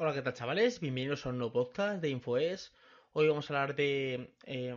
Hola, 0.00 0.12
¿qué 0.14 0.22
tal 0.22 0.32
chavales? 0.34 0.78
Bienvenidos 0.78 1.26
a 1.26 1.30
un 1.30 1.38
nuevo 1.38 1.52
podcast 1.52 2.00
de 2.00 2.08
InfoES. 2.10 2.72
Hoy 3.14 3.26
vamos 3.26 3.50
a 3.50 3.54
hablar 3.54 3.74
de... 3.74 4.32
eh, 4.46 4.76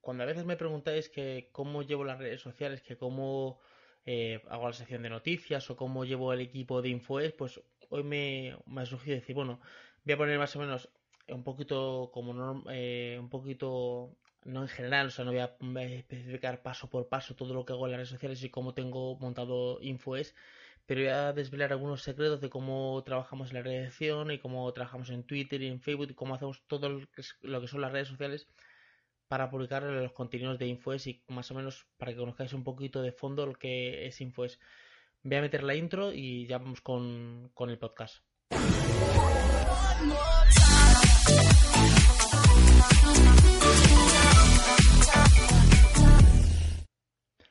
cuando 0.00 0.22
a 0.22 0.26
veces 0.26 0.46
me 0.46 0.56
preguntáis 0.56 1.10
que 1.10 1.50
cómo 1.52 1.82
llevo 1.82 2.04
las 2.04 2.18
redes 2.18 2.40
sociales, 2.40 2.80
que 2.80 2.96
cómo 2.96 3.60
eh, 4.06 4.40
hago 4.48 4.66
la 4.68 4.72
sección 4.72 5.02
de 5.02 5.10
noticias 5.10 5.68
o 5.68 5.76
cómo 5.76 6.06
llevo 6.06 6.32
el 6.32 6.40
equipo 6.40 6.80
de 6.80 6.88
InfoES, 6.88 7.32
pues 7.34 7.60
hoy 7.90 8.02
me, 8.02 8.56
me 8.66 8.80
ha 8.80 8.86
surgido 8.86 9.16
decir, 9.16 9.34
bueno, 9.36 9.60
voy 10.04 10.14
a 10.14 10.16
poner 10.16 10.38
más 10.38 10.56
o 10.56 10.60
menos 10.60 10.88
un 11.28 11.44
poquito 11.44 12.10
como 12.10 12.32
norm- 12.32 12.64
eh, 12.70 13.18
un 13.20 13.28
poquito 13.28 14.16
no 14.44 14.62
en 14.62 14.68
general, 14.68 15.08
o 15.08 15.10
sea, 15.10 15.26
no 15.26 15.32
voy 15.32 15.40
a 15.40 15.54
eh, 15.82 15.96
especificar 15.98 16.62
paso 16.62 16.88
por 16.88 17.08
paso 17.08 17.36
todo 17.36 17.52
lo 17.52 17.66
que 17.66 17.74
hago 17.74 17.84
en 17.84 17.92
las 17.92 17.98
redes 17.98 18.08
sociales 18.08 18.42
y 18.42 18.48
cómo 18.48 18.72
tengo 18.72 19.16
montado 19.18 19.80
InfoES, 19.82 20.34
pero 20.94 21.04
voy 21.04 21.10
a 21.10 21.32
desvelar 21.32 21.72
algunos 21.72 22.02
secretos 22.02 22.42
de 22.42 22.50
cómo 22.50 23.02
trabajamos 23.02 23.48
en 23.48 23.54
la 23.54 23.62
redacción 23.62 24.30
y 24.30 24.38
cómo 24.38 24.70
trabajamos 24.74 25.08
en 25.08 25.24
Twitter 25.24 25.62
y 25.62 25.68
en 25.68 25.80
Facebook 25.80 26.10
y 26.10 26.14
cómo 26.14 26.34
hacemos 26.34 26.62
todo 26.66 26.90
lo 26.90 27.06
que, 27.10 27.22
son 27.22 27.80
las 27.80 27.92
redes 27.92 28.08
sociales 28.08 28.46
para 29.26 29.48
publicar 29.48 29.84
los 29.84 30.12
contenidos 30.12 30.58
de 30.58 30.66
InfoES 30.66 31.06
y 31.06 31.22
más 31.28 31.50
o 31.50 31.54
menos 31.54 31.86
para 31.96 32.12
que 32.12 32.18
conozcáis 32.18 32.52
un 32.52 32.62
poquito 32.62 33.00
de 33.00 33.10
fondo 33.10 33.46
lo 33.46 33.54
que 33.54 34.06
es 34.06 34.20
InfoES. 34.20 34.60
Voy 35.22 35.36
a 35.38 35.40
meter 35.40 35.62
la 35.62 35.74
intro 35.74 36.12
y 36.12 36.46
ya 36.46 36.58
vamos 36.58 36.82
con, 36.82 37.50
con 37.54 37.70
el 37.70 37.78
podcast. 37.78 38.22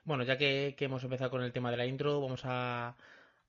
Bueno, 0.03 0.23
ya 0.25 0.37
que 0.37 0.75
hemos 0.77 1.03
empezado 1.03 1.31
con 1.31 1.41
el 1.41 1.51
tema 1.51 1.71
de 1.71 1.77
la 1.77 1.87
intro, 1.87 2.21
vamos 2.21 2.41
a, 2.43 2.95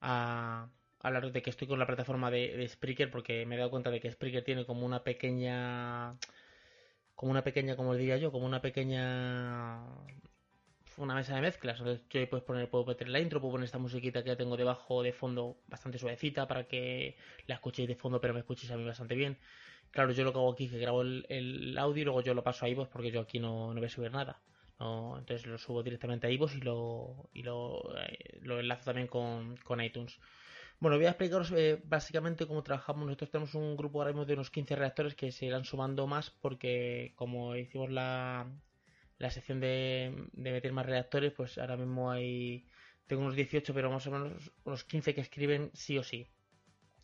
a 0.03 0.69
hablar 0.99 1.31
de 1.31 1.41
que 1.41 1.49
estoy 1.49 1.67
con 1.67 1.79
la 1.79 1.87
plataforma 1.87 2.29
de, 2.29 2.55
de 2.57 2.67
Spreaker 2.67 3.09
porque 3.09 3.45
me 3.45 3.55
he 3.55 3.57
dado 3.57 3.71
cuenta 3.71 3.89
de 3.89 3.99
que 3.99 4.11
Spreaker 4.11 4.43
tiene 4.43 4.65
como 4.65 4.85
una 4.85 5.03
pequeña, 5.03 6.17
como 7.15 7.31
una 7.31 7.43
pequeña, 7.43 7.75
como 7.75 7.95
diría 7.95 8.17
yo, 8.17 8.31
como 8.31 8.45
una 8.45 8.61
pequeña, 8.61 9.81
una 10.97 11.15
mesa 11.15 11.35
de 11.35 11.41
mezclas. 11.41 11.79
Entonces 11.79 12.05
yo 12.09 12.29
puedes 12.29 12.45
poner, 12.45 12.69
puedo 12.69 12.85
meter 12.85 13.09
la 13.09 13.19
intro, 13.19 13.39
puedo 13.41 13.53
poner 13.53 13.65
esta 13.65 13.79
musiquita 13.79 14.23
que 14.23 14.29
ya 14.29 14.35
tengo 14.37 14.57
debajo 14.57 15.03
de 15.03 15.13
fondo 15.13 15.57
bastante 15.67 15.97
suavecita 15.97 16.47
para 16.47 16.67
que 16.67 17.17
la 17.47 17.55
escuchéis 17.55 17.87
de 17.87 17.95
fondo, 17.95 18.19
pero 18.21 18.33
me 18.33 18.41
escuchéis 18.41 18.71
a 18.71 18.77
mí 18.77 18.83
bastante 18.85 19.15
bien. 19.15 19.37
Claro, 19.91 20.11
yo 20.11 20.23
lo 20.23 20.33
que 20.33 20.39
hago 20.39 20.51
aquí 20.51 20.65
es 20.65 20.71
que 20.71 20.79
grabo 20.79 21.01
el, 21.03 21.77
audio 21.77 22.01
y 22.01 22.05
luego 22.05 22.21
yo 22.21 22.33
lo 22.33 22.43
paso 22.43 22.65
a 22.65 22.69
iVoox 22.69 22.89
porque 22.89 23.11
yo 23.11 23.21
aquí 23.21 23.39
no, 23.39 23.73
no 23.73 23.79
voy 23.79 23.87
a 23.87 23.89
subir 23.89 24.11
nada. 24.11 24.41
No, 24.79 25.17
entonces 25.17 25.45
lo 25.47 25.57
subo 25.57 25.83
directamente 25.83 26.27
a 26.27 26.31
iVoox 26.31 26.55
y 26.55 26.61
lo, 26.61 27.29
y 27.33 27.43
lo, 27.43 27.97
eh, 27.99 28.39
lo 28.41 28.59
enlazo 28.59 28.85
también 28.85 29.07
con, 29.07 29.55
con 29.57 29.81
iTunes. 29.81 30.19
Bueno, 30.79 30.97
voy 30.97 31.05
a 31.05 31.09
explicaros 31.09 31.51
eh, 31.51 31.81
básicamente 31.85 32.45
cómo 32.47 32.63
trabajamos. 32.63 33.05
Nosotros 33.05 33.31
tenemos 33.31 33.55
un 33.55 33.77
grupo 33.77 33.99
ahora 33.99 34.11
mismo 34.11 34.25
de 34.25 34.33
unos 34.33 34.49
15 34.49 34.75
reactores 34.75 35.15
que 35.15 35.31
se 35.31 35.45
irán 35.45 35.63
sumando 35.63 36.07
más 36.07 36.29
porque 36.29 37.13
como 37.15 37.55
hicimos 37.55 37.89
la, 37.89 38.51
la 39.17 39.29
sección 39.31 39.59
de, 39.59 40.27
de 40.33 40.51
meter 40.51 40.73
más 40.73 40.85
reactores, 40.85 41.31
pues 41.33 41.57
ahora 41.57 41.77
mismo 41.77 42.11
hay... 42.11 42.65
Tengo 43.07 43.21
unos 43.21 43.35
18, 43.35 43.73
pero 43.73 43.91
más 43.91 44.07
o 44.07 44.11
menos 44.11 44.51
unos 44.63 44.83
15 44.85 45.13
que 45.13 45.21
escriben 45.21 45.71
sí 45.73 45.97
o 45.97 46.03
sí. 46.03 46.27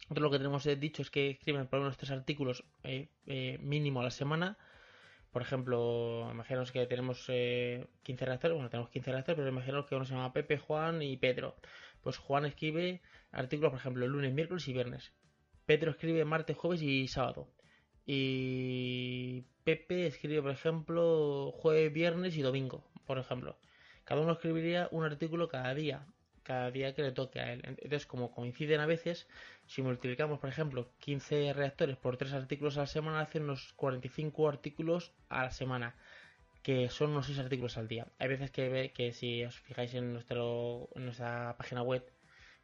Otro 0.10 0.24
lo 0.24 0.32
que 0.32 0.38
tenemos 0.38 0.66
eh, 0.66 0.76
dicho 0.76 1.02
es 1.02 1.12
que 1.12 1.30
escriben 1.32 1.68
por 1.68 1.80
lo 1.80 1.86
menos 1.86 1.98
tres 1.98 2.12
artículos 2.12 2.64
eh, 2.84 3.10
eh, 3.28 3.58
mínimo 3.62 4.02
a 4.02 4.04
la 4.04 4.12
semana. 4.12 4.58
Por 5.32 5.42
ejemplo, 5.44 6.28
imaginaos 6.32 6.72
que 6.72 6.86
tenemos 6.88 7.26
eh, 7.28 7.86
15 8.04 8.26
redactores, 8.26 8.56
bueno, 8.56 8.70
tenemos 8.70 8.90
15 8.90 9.12
redactores, 9.12 9.38
pero 9.38 9.50
imaginaos 9.50 9.86
que 9.86 9.96
uno 9.96 10.06
se 10.06 10.14
llama 10.14 10.34
Pepe, 10.34 10.58
Juan 10.58 11.02
y 11.02 11.18
Pedro. 11.18 11.56
Pues 12.02 12.18
Juan 12.18 12.46
escribe 12.46 13.02
artículos, 13.32 13.72
por 13.72 13.80
ejemplo, 13.80 14.08
lunes, 14.08 14.34
miércoles 14.34 14.68
y 14.68 14.74
viernes. 14.74 15.14
Pedro 15.66 15.92
escribe 15.92 16.26
martes, 16.26 16.58
jueves 16.58 16.82
y 16.82 17.08
sábado. 17.08 17.48
Y 18.06 19.44
Pepe 19.64 20.08
escribe, 20.08 20.42
por 20.42 20.52
ejemplo, 20.52 21.52
jueves, 21.52 21.94
viernes 21.94 22.36
y 22.38 22.42
domingo, 22.42 22.84
por 23.06 23.20
ejemplo. 23.20 23.58
Cada 24.04 24.22
uno 24.22 24.32
escribiría 24.34 24.88
un 24.92 25.04
artículo 25.04 25.48
cada 25.48 25.76
día, 25.76 26.08
cada 26.50 26.72
día 26.72 26.96
que 26.96 27.04
le 27.04 27.12
toque 27.12 27.40
a 27.40 27.54
él. 27.54 27.62
Entonces, 27.64 28.08
como 28.08 28.32
coinciden 28.32 28.80
a 28.80 28.88
veces, 28.88 29.28
si 29.68 29.84
multiplicamos, 29.84 30.40
por 30.40 30.50
ejemplo, 30.50 30.90
15 30.98 31.54
reactores 31.54 31.96
por 31.96 32.18
3 32.18 32.34
artículos 32.34 32.78
a 32.78 32.82
la 32.82 32.88
semana, 32.88 33.22
hacen 33.22 33.44
unos 33.44 33.74
45 33.74 34.50
artículos 34.50 35.12
a 35.30 35.44
la 35.44 35.52
semana, 35.52 35.96
que 36.64 36.90
son 36.90 37.12
unos 37.12 37.28
6 37.28 37.38
artículos 37.38 37.78
al 37.78 37.88
día. 37.88 38.08
Hay 38.18 38.30
veces 38.30 38.50
que 38.50 38.92
que 38.96 39.14
si 39.14 39.44
os 39.46 39.60
fijáis 39.60 39.94
en, 39.94 40.12
nuestro, 40.14 40.90
en 40.96 41.06
nuestra 41.06 41.56
página 41.56 41.84
web, 41.84 42.04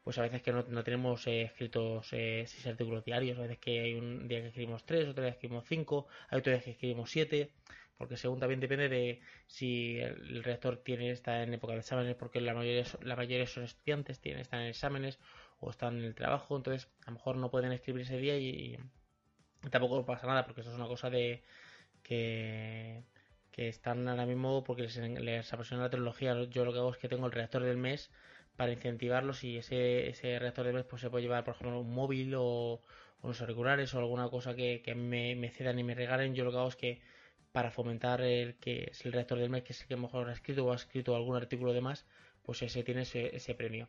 pues 0.04 0.18
a 0.18 0.24
veces 0.24 0.42
que 0.42 0.52
no, 0.52 0.64
no 0.68 0.84
tenemos 0.84 1.28
eh, 1.28 1.44
escritos 1.44 2.08
6 2.08 2.66
artículos 2.66 3.06
diarios, 3.06 3.38
a 3.38 3.44
veces 3.44 3.60
que 3.60 3.82
hay 3.82 3.94
un 3.94 4.28
día 4.28 4.42
que 4.42 4.48
escribimos 4.48 4.84
3, 4.84 5.10
otro 5.10 5.24
día 5.24 5.34
que 5.34 5.38
escribimos 5.38 5.66
5, 5.68 6.08
hay 6.30 6.40
otro 6.40 6.54
día 6.54 6.62
que 6.64 6.72
escribimos 6.72 7.12
7, 7.12 7.52
porque 7.98 8.18
según 8.18 8.40
también 8.40 8.60
depende 8.60 8.90
de 8.90 9.22
si 9.48 9.98
el, 10.00 10.44
reactor 10.44 10.78
tiene 10.78 11.12
está 11.12 11.44
en 11.44 11.54
época 11.54 11.74
de 11.74 11.80
exámenes, 11.80 12.16
porque 12.16 12.42
la 12.42 12.54
mayoría, 12.54 12.84
la 13.02 13.16
mayoría 13.16 13.48
son 13.48 13.64
estudiantes, 13.64 14.20
tienen, 14.20 14.42
están 14.42 14.62
en 14.62 14.68
exámenes 14.68 15.20
o 15.60 15.70
están 15.70 15.98
en 15.98 16.04
el 16.04 16.16
trabajo, 16.16 16.58
entonces 16.58 16.90
a 17.06 17.12
lo 17.12 17.18
mejor 17.18 17.38
no 17.38 17.50
pueden 17.52 17.72
escribir 17.72 18.04
ese 18.04 18.18
día 18.18 18.38
y, 18.38 18.78
tampoco 19.72 20.06
pasa 20.06 20.28
nada, 20.28 20.46
porque 20.46 20.62
eso 20.62 20.70
es 20.70 20.76
una 20.76 20.88
cosa 20.88 21.10
de 21.10 21.44
que, 22.04 23.04
que 23.52 23.68
están 23.70 24.08
ahora 24.08 24.26
mismo 24.26 24.64
porque 24.64 24.84
les, 24.84 24.98
les 24.98 25.54
apasiona 25.54 25.84
la 25.84 25.90
tecnología. 25.90 26.44
Yo 26.44 26.66
lo 26.66 26.74
que 26.74 26.80
hago 26.80 26.92
es 26.92 26.98
que 26.98 27.10
tengo 27.10 27.26
el 27.26 27.32
reactor 27.32 27.64
del 27.64 27.78
mes 27.78 28.12
para 28.56 28.72
incentivarlos 28.72 29.44
y 29.44 29.58
ese, 29.58 30.10
ese 30.10 30.38
reactor 30.40 30.66
del 30.66 30.76
mes 30.76 30.86
pues 30.86 31.02
se 31.02 31.10
puede 31.10 31.24
llevar, 31.24 31.44
por 31.44 31.56
ejemplo, 31.56 31.80
un 31.80 31.94
móvil 31.94 32.34
o, 32.38 32.82
unos 33.26 33.42
auriculares 33.42 33.94
o 33.94 34.00
alguna 34.00 34.30
cosa 34.30 34.56
que, 34.56 34.82
me, 34.96 35.50
cedan 35.50 35.80
y 35.80 35.84
me 35.84 35.96
regalen. 35.96 36.36
Yo 36.36 36.46
lo 36.46 36.52
que 36.52 36.58
hago 36.58 36.68
es 36.70 36.76
que 36.76 37.02
para 37.56 37.72
fomentar 37.72 38.20
el 38.20 38.56
que 38.56 38.90
es 38.92 39.06
el 39.06 39.14
reactor 39.14 39.40
del 39.40 39.50
mes, 39.50 39.64
que 39.64 39.72
es 39.72 39.80
el 39.80 39.88
que 39.88 39.96
mejor 39.96 40.30
ha 40.30 40.34
escrito 40.34 40.66
o 40.66 40.74
ha 40.74 40.76
escrito 40.76 41.16
algún 41.16 41.38
artículo 41.38 41.72
de 41.72 41.80
más, 41.80 42.06
pues 42.44 42.62
ese 42.62 42.84
tiene 42.84 43.04
ese, 43.04 43.56
premio. 43.56 43.88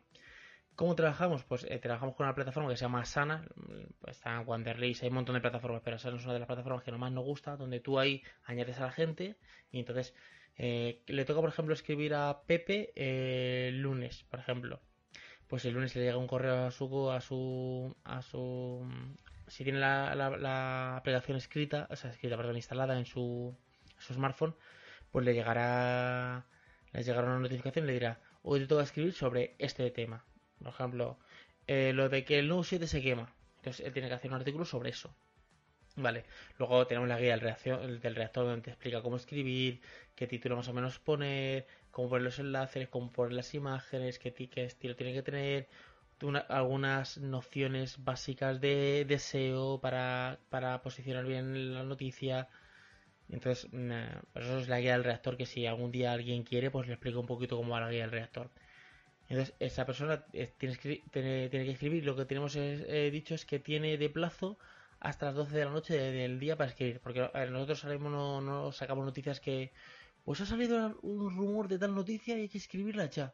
¿Cómo 0.75 0.95
trabajamos? 0.95 1.43
Pues 1.43 1.65
eh, 1.69 1.77
trabajamos 1.77 2.15
con 2.15 2.27
una 2.27 2.33
plataforma 2.33 2.69
que 2.69 2.77
se 2.77 2.85
llama 2.85 3.03
pues 3.99 4.15
está 4.15 4.39
en 4.39 4.47
Wanderlist, 4.47 5.03
hay 5.03 5.09
un 5.09 5.15
montón 5.15 5.35
de 5.35 5.41
plataformas, 5.41 5.81
pero 5.83 5.97
Asana 5.97 6.15
es 6.15 6.23
una 6.23 6.35
de 6.35 6.39
las 6.39 6.47
plataformas 6.47 6.81
que 6.81 6.93
más 6.93 7.11
nos 7.11 7.25
gusta, 7.25 7.57
donde 7.57 7.81
tú 7.81 7.99
ahí 7.99 8.23
añades 8.45 8.79
a 8.79 8.85
la 8.85 8.91
gente 8.93 9.35
y 9.69 9.79
entonces 9.79 10.15
eh, 10.57 11.01
le 11.05 11.25
toca, 11.25 11.41
por 11.41 11.49
ejemplo, 11.49 11.73
escribir 11.73 12.13
a 12.13 12.43
Pepe 12.47 12.93
eh, 12.95 13.67
el 13.67 13.81
lunes, 13.81 14.23
por 14.29 14.39
ejemplo. 14.39 14.79
Pues 15.49 15.65
el 15.65 15.73
lunes 15.73 15.93
le 15.93 16.03
llega 16.03 16.15
un 16.15 16.27
correo 16.27 16.67
a 16.67 16.71
su 16.71 17.11
a 17.11 17.19
su 17.19 17.93
a 18.05 18.21
su 18.21 18.87
si 19.47 19.63
tiene 19.63 19.79
la, 19.79 20.15
la, 20.15 20.29
la 20.37 20.97
aplicación 20.97 21.37
escrita, 21.37 21.87
o 21.89 21.95
sea, 21.95 22.11
escrita, 22.11 22.37
perdón, 22.37 22.55
instalada 22.55 22.97
en 22.97 23.05
su, 23.05 23.55
su 23.97 24.13
smartphone, 24.13 24.55
pues 25.11 25.25
le 25.25 25.33
llegará 25.33 26.45
les 26.93 27.05
llegará 27.05 27.27
una 27.27 27.39
notificación 27.39 27.85
y 27.85 27.87
le 27.87 27.93
dirá, 27.93 28.19
hoy 28.43 28.61
te 28.61 28.67
toca 28.67 28.83
escribir 28.83 29.13
sobre 29.13 29.55
este 29.59 29.89
tema. 29.91 30.25
Por 30.59 30.69
ejemplo, 30.69 31.19
eh, 31.67 31.91
lo 31.93 32.09
de 32.09 32.23
que 32.23 32.39
el 32.39 32.47
Note 32.47 32.69
7 32.69 32.87
se 32.87 33.01
quema. 33.01 33.33
Entonces 33.57 33.85
él 33.85 33.93
tiene 33.93 34.07
que 34.07 34.15
hacer 34.15 34.31
un 34.31 34.37
artículo 34.37 34.65
sobre 34.65 34.89
eso. 34.89 35.13
Vale, 35.95 36.25
luego 36.59 36.85
tenemos 36.85 37.09
la 37.09 37.19
guía 37.19 37.37
del, 37.37 37.99
del 37.99 38.15
reactor 38.15 38.45
donde 38.45 38.61
te 38.61 38.69
explica 38.69 39.01
cómo 39.01 39.17
escribir, 39.17 39.81
qué 40.15 40.27
título 40.27 40.55
más 40.55 40.67
o 40.67 40.73
menos 40.73 40.99
poner, 40.99 41.65
cómo 41.89 42.09
poner 42.09 42.23
los 42.23 42.37
enlaces, 42.37 42.87
cómo 42.87 43.11
poner 43.11 43.33
las 43.33 43.53
imágenes, 43.55 44.19
qué, 44.19 44.31
qué 44.31 44.63
estilo 44.63 44.95
tiene 44.95 45.13
que 45.13 45.23
tener, 45.23 45.67
una, 46.23 46.39
algunas 46.39 47.17
nociones 47.19 48.03
básicas 48.03 48.59
de, 48.61 49.05
de 49.05 49.19
SEO 49.19 49.79
para, 49.81 50.39
para, 50.49 50.81
posicionar 50.81 51.25
bien 51.25 51.73
la 51.73 51.83
noticia. 51.83 52.49
Entonces, 53.29 53.71
nah, 53.73 54.21
eso 54.35 54.59
es 54.59 54.67
la 54.69 54.79
guía 54.79 54.93
del 54.93 55.03
reactor 55.03 55.37
que 55.37 55.45
si 55.45 55.65
algún 55.65 55.91
día 55.91 56.13
alguien 56.13 56.43
quiere, 56.43 56.71
pues 56.71 56.87
le 56.87 56.93
explico 56.93 57.19
un 57.19 57.27
poquito 57.27 57.57
cómo 57.57 57.73
va 57.73 57.81
la 57.81 57.91
guía 57.91 58.03
del 58.03 58.11
reactor. 58.11 58.49
Entonces, 59.29 59.55
esa 59.59 59.85
persona 59.85 60.25
tiene, 60.27 60.77
tiene, 61.11 61.49
tiene 61.49 61.65
que 61.65 61.71
escribir. 61.71 62.05
Lo 62.05 62.15
que 62.15 62.25
tenemos 62.25 62.55
eh, 62.55 63.09
dicho 63.11 63.35
es 63.35 63.45
que 63.45 63.59
tiene 63.59 63.97
de 63.97 64.09
plazo 64.09 64.57
hasta 64.99 65.27
las 65.27 65.35
12 65.35 65.57
de 65.57 65.65
la 65.65 65.71
noche 65.71 65.97
del 65.97 66.39
día 66.39 66.55
para 66.57 66.69
escribir. 66.71 66.99
Porque 67.01 67.29
nosotros 67.51 67.79
salimos, 67.79 68.11
no, 68.11 68.41
no, 68.41 68.71
sacamos 68.71 69.05
noticias 69.05 69.39
que. 69.39 69.71
Pues 70.25 70.41
ha 70.41 70.45
salido 70.45 70.99
un 71.03 71.35
rumor 71.35 71.67
de 71.69 71.79
tal 71.79 71.95
noticia 71.95 72.37
y 72.37 72.41
hay 72.41 72.49
que 72.49 72.57
escribirla 72.57 73.05
ya. 73.09 73.33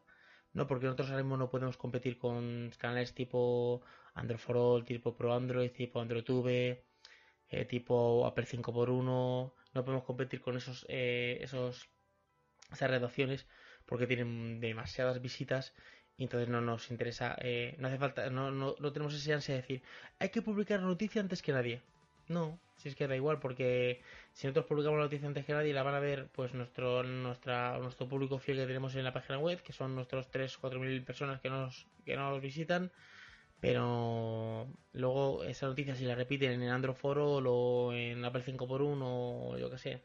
No, 0.54 0.68
porque 0.68 0.86
nosotros 0.86 1.10
ahora 1.10 1.24
mismo 1.24 1.38
no 1.38 1.50
podemos 1.50 1.78
competir 1.78 2.18
con 2.18 2.72
canales 2.78 3.14
tipo 3.14 3.82
Android 4.14 4.40
for 4.40 4.58
All, 4.58 4.86
tipo 4.86 5.16
Pro 5.16 5.34
Android, 5.34 5.72
tipo 5.72 6.00
AndroidTube, 6.00 6.84
eh, 7.50 7.66
tipo 7.66 8.26
Apple 8.26 8.46
5x1. 8.46 9.54
No 9.74 9.86
podemos 9.86 10.04
competir 10.04 10.42
con 10.42 10.56
esos, 10.58 10.86
eh, 10.90 11.40
esos 11.42 11.90
esas 12.72 12.90
redacciones 12.90 13.48
porque 13.86 14.08
tienen 14.08 14.60
demasiadas 14.60 15.22
visitas 15.22 15.74
y 16.18 16.24
entonces 16.24 16.50
no 16.50 16.62
nos 16.62 16.92
interesa, 16.92 17.36
eh, 17.42 17.76
no 17.80 17.88
hace 17.88 17.98
falta, 17.98 18.30
no, 18.30 18.52
no, 18.52 18.76
no, 18.80 18.94
tenemos 18.94 19.14
esa 19.16 19.34
ansia 19.34 19.56
de 19.56 19.62
decir, 19.62 19.84
hay 20.20 20.30
que 20.30 20.42
publicar 20.42 20.80
noticia 20.82 21.22
antes 21.22 21.42
que 21.42 21.52
nadie. 21.54 21.82
No, 22.34 22.60
si 22.76 22.90
es 22.90 22.96
que 22.96 23.08
da 23.08 23.16
igual, 23.16 23.40
porque 23.40 24.02
si 24.34 24.48
nosotros 24.48 24.66
publicamos 24.66 24.98
la 24.98 25.06
noticia 25.06 25.28
antes 25.28 25.46
que 25.46 25.54
nadie, 25.54 25.74
la 25.74 25.84
van 25.84 25.96
a 25.96 26.00
ver 26.00 26.28
pues 26.32 26.54
nuestro, 26.54 27.04
nuestra, 27.04 27.78
nuestro 27.80 28.08
público 28.08 28.40
fiel 28.40 28.58
que 28.58 28.68
tenemos 28.68 28.96
en 28.96 29.04
la 29.04 29.14
página 29.14 29.40
web, 29.40 29.62
que 29.62 29.74
son 29.74 29.96
nuestros 29.96 30.30
3 30.32 30.58
4 30.58 30.80
mil 30.80 31.04
personas 31.04 31.40
que 31.42 31.50
nos, 31.50 31.88
que 32.06 32.16
nos 32.16 32.42
visitan, 32.42 32.92
pero 33.60 34.68
luego 34.94 35.44
esa 35.44 35.68
noticia 35.68 35.96
si 35.96 36.06
la 36.06 36.16
repiten 36.16 36.62
en 36.62 36.70
Android 36.70 36.96
Foro 36.96 37.36
o 37.38 37.94
en 37.94 38.26
Apple 38.26 38.44
5x1 38.44 39.00
o 39.02 39.58
yo 39.58 39.70
que 39.70 39.78
sé, 39.78 40.02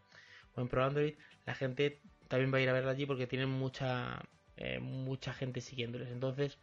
o 0.54 0.60
en 0.60 0.68
Pro 0.68 0.84
Android, 0.84 1.14
la 1.46 1.54
gente 1.54 2.00
también 2.28 2.52
va 2.52 2.58
a 2.58 2.60
ir 2.60 2.68
a 2.68 2.72
verla 2.74 2.92
allí 2.92 3.06
porque 3.06 3.26
tienen 3.26 3.48
mucha 3.48 4.22
eh, 4.58 4.80
mucha 4.80 5.32
gente 5.32 5.60
siguiéndoles. 5.60 6.10
Entonces, 6.10 6.58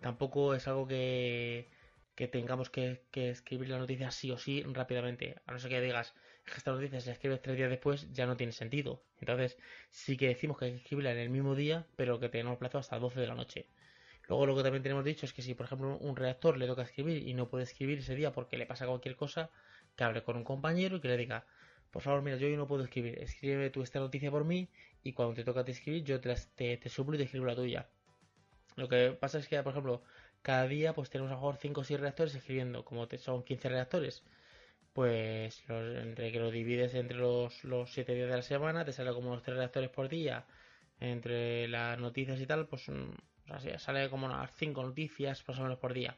tampoco 0.00 0.54
es 0.54 0.66
algo 0.68 0.86
que, 0.88 1.68
que 2.14 2.28
tengamos 2.28 2.70
que, 2.70 3.02
escribir 3.12 3.70
la 3.70 3.78
noticia 3.78 4.10
sí 4.10 4.30
o 4.30 4.38
sí 4.38 4.62
rápidamente. 4.62 5.36
A 5.46 5.52
no 5.52 5.58
ser 5.58 5.70
que 5.70 5.80
digas 5.80 6.14
que 6.44 6.54
esta 6.56 6.72
noticia 6.72 7.00
se 7.00 7.08
la 7.08 7.12
escribes 7.14 7.40
tres 7.40 7.56
días 7.56 7.70
después, 7.70 8.12
ya 8.12 8.26
no 8.26 8.36
tiene 8.36 8.52
sentido. 8.52 9.02
Entonces, 9.20 9.56
sí 9.90 10.16
que 10.16 10.28
decimos 10.28 10.58
que 10.58 10.66
hay 10.66 10.70
que 10.72 10.76
escribirla 10.78 11.12
en 11.12 11.18
el 11.18 11.30
mismo 11.30 11.54
día, 11.54 11.86
pero 11.96 12.20
que 12.20 12.28
tenemos 12.28 12.58
plazo 12.58 12.78
hasta 12.78 12.98
12 12.98 13.20
de 13.20 13.26
la 13.26 13.34
noche. 13.34 13.66
Luego 14.28 14.46
lo 14.46 14.56
que 14.56 14.62
también 14.62 14.82
tenemos 14.82 15.04
dicho 15.04 15.26
es 15.26 15.32
que 15.32 15.42
si 15.42 15.54
por 15.54 15.66
ejemplo 15.66 15.96
un 15.98 16.16
redactor 16.16 16.56
le 16.56 16.66
toca 16.66 16.82
escribir 16.82 17.26
y 17.26 17.34
no 17.34 17.48
puede 17.48 17.64
escribir 17.64 17.98
ese 17.98 18.14
día 18.14 18.32
porque 18.32 18.56
le 18.56 18.66
pasa 18.66 18.86
cualquier 18.86 19.16
cosa, 19.16 19.50
que 19.96 20.04
hable 20.04 20.22
con 20.22 20.36
un 20.36 20.44
compañero 20.44 20.96
y 20.96 21.00
que 21.00 21.08
le 21.08 21.16
diga, 21.16 21.44
por 21.90 22.02
favor, 22.02 22.22
mira, 22.22 22.36
yo 22.36 22.46
hoy 22.46 22.56
no 22.56 22.66
puedo 22.66 22.84
escribir, 22.84 23.18
escribe 23.18 23.68
tú 23.70 23.82
esta 23.82 23.98
noticia 23.98 24.30
por 24.30 24.44
mí 24.44 24.68
y 25.02 25.12
cuando 25.12 25.34
te 25.34 25.44
toca 25.44 25.62
escribir 25.62 26.04
yo 26.04 26.20
te, 26.20 26.34
te, 26.54 26.76
te 26.76 26.88
suplo 26.88 27.16
y 27.16 27.18
te 27.18 27.24
escribo 27.24 27.46
la 27.46 27.54
tuya. 27.56 27.88
Lo 28.76 28.88
que 28.88 29.10
pasa 29.10 29.38
es 29.38 29.48
que, 29.48 29.62
por 29.62 29.72
ejemplo, 29.72 30.02
cada 30.42 30.66
día 30.66 30.94
pues 30.94 31.10
tenemos 31.10 31.30
a 31.30 31.34
lo 31.34 31.40
mejor 31.40 31.56
5 31.56 31.80
o 31.80 31.84
6 31.84 32.00
redactores 32.00 32.34
escribiendo, 32.34 32.84
como 32.84 33.08
te, 33.08 33.18
son 33.18 33.42
15 33.44 33.68
redactores, 33.68 34.22
pues 34.92 35.62
entre 35.68 36.32
que 36.32 36.38
lo 36.40 36.50
divides 36.50 36.94
entre 36.94 37.16
los, 37.18 37.64
los 37.64 37.92
7 37.92 38.14
días 38.14 38.28
de 38.28 38.36
la 38.36 38.42
semana, 38.42 38.84
te 38.84 38.92
sale 38.92 39.12
como 39.12 39.30
unos 39.30 39.42
3 39.42 39.56
redactores 39.56 39.90
por 39.90 40.08
día, 40.08 40.44
entre 41.00 41.68
las 41.68 41.98
noticias 41.98 42.40
y 42.40 42.46
tal, 42.46 42.66
pues 42.68 42.88
o 42.88 43.78
sale 43.78 44.08
como 44.10 44.26
unas 44.26 44.50
5 44.56 44.82
noticias 44.82 45.44
más 45.46 45.58
o 45.58 45.62
menos 45.62 45.78
por 45.78 45.92
día. 45.92 46.16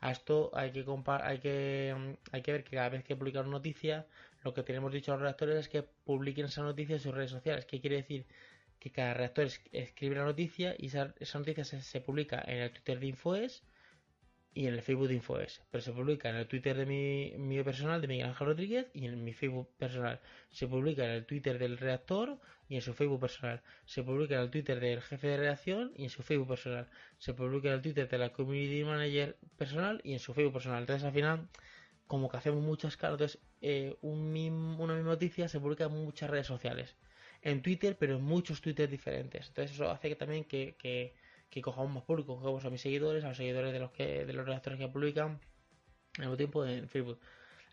A 0.00 0.10
esto 0.10 0.50
hay 0.54 0.72
que, 0.72 0.84
hay 1.22 1.38
que 1.38 2.16
hay 2.32 2.42
que 2.42 2.52
ver 2.52 2.64
que 2.64 2.76
cada 2.76 2.88
vez 2.88 3.04
que 3.04 3.14
publican 3.16 3.46
una 3.46 3.58
noticia, 3.58 4.06
lo 4.42 4.52
que 4.52 4.62
tenemos 4.64 4.92
dicho 4.92 5.12
a 5.12 5.14
los 5.14 5.22
redactores 5.22 5.56
es 5.56 5.68
que 5.68 5.82
publiquen 5.82 6.46
esa 6.46 6.62
noticia 6.62 6.94
en 6.96 7.00
sus 7.00 7.14
redes 7.14 7.30
sociales. 7.30 7.66
¿Qué 7.66 7.80
quiere 7.80 7.96
decir? 7.96 8.26
Que 8.82 8.90
cada 8.90 9.14
redactor 9.14 9.46
escribe 9.70 10.16
la 10.16 10.24
noticia 10.24 10.74
y 10.76 10.86
esa, 10.86 11.14
noticia 11.34 11.64
se, 11.64 12.00
publica 12.00 12.42
en 12.44 12.58
el 12.58 12.72
Twitter 12.72 12.98
de 12.98 13.06
Infoes 13.06 13.62
y 14.54 14.66
en 14.66 14.74
el 14.74 14.82
Facebook 14.82 15.06
de 15.06 15.14
Infoes. 15.14 15.62
Pero 15.70 15.82
se 15.82 15.92
publica 15.92 16.30
en 16.30 16.34
el 16.34 16.48
Twitter 16.48 16.76
de 16.76 16.84
mi, 16.84 17.32
mi 17.38 17.62
personal, 17.62 18.00
de 18.00 18.08
Miguel 18.08 18.26
Ángel 18.26 18.48
Rodríguez, 18.48 18.90
y 18.92 19.06
en 19.06 19.22
mi 19.22 19.34
Facebook 19.34 19.68
personal. 19.78 20.18
Se 20.50 20.66
publica 20.66 21.04
en 21.04 21.12
el 21.12 21.26
Twitter 21.26 21.60
del 21.60 21.78
redactor 21.78 22.40
y 22.68 22.74
en 22.74 22.82
su 22.82 22.92
Facebook 22.92 23.20
personal. 23.20 23.62
Se 23.84 24.02
publica 24.02 24.34
en 24.34 24.40
el 24.40 24.50
Twitter 24.50 24.80
del 24.80 25.00
jefe 25.00 25.28
de 25.28 25.36
redacción 25.36 25.92
y 25.94 26.02
en 26.02 26.10
su 26.10 26.24
Facebook 26.24 26.48
personal. 26.48 26.90
Se 27.18 27.34
publica 27.34 27.68
en 27.68 27.74
el 27.74 27.82
Twitter 27.82 28.08
de 28.08 28.18
la 28.18 28.32
Community 28.32 28.82
Manager 28.82 29.36
personal 29.56 30.00
y 30.02 30.14
en 30.14 30.18
su 30.18 30.34
Facebook 30.34 30.54
personal. 30.54 30.80
Entonces 30.80 31.04
al 31.04 31.12
final, 31.12 31.48
como 32.08 32.28
que 32.28 32.36
hacemos 32.36 32.64
muchas 32.64 32.96
caras, 32.96 33.14
entonces 33.14 33.40
eh, 33.60 33.96
un 34.00 34.36
una 34.80 34.94
misma 34.94 35.10
noticia 35.12 35.46
se 35.46 35.60
publica 35.60 35.84
en 35.84 35.92
muchas 35.92 36.28
redes 36.28 36.48
sociales. 36.48 36.96
En 37.42 37.62
Twitter, 37.62 37.96
pero 37.98 38.16
en 38.16 38.22
muchos 38.22 38.60
Twitter 38.60 38.88
diferentes. 38.88 39.48
Entonces 39.48 39.72
eso 39.72 39.90
hace 39.90 40.08
que 40.08 40.16
también 40.16 40.44
que, 40.44 40.76
que 41.52 41.62
cojamos 41.62 41.92
más 41.92 42.04
público, 42.04 42.36
cogemos 42.38 42.64
a 42.64 42.70
mis 42.70 42.80
seguidores, 42.80 43.24
a 43.24 43.28
los 43.28 43.36
seguidores 43.36 43.72
de 43.72 43.78
los 43.78 43.90
que 43.90 44.24
de 44.24 44.32
los 44.32 44.46
redactores 44.46 44.78
que 44.78 44.88
publican 44.88 45.40
al 46.18 46.20
mismo 46.20 46.36
tiempo 46.36 46.64
en 46.66 46.88
Facebook. 46.88 47.20